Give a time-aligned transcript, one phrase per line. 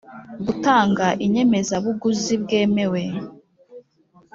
[0.45, 3.03] Gutanga inyemezabuguzi bwemewe